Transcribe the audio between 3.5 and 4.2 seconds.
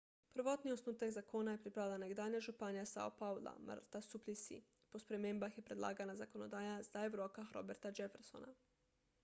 marta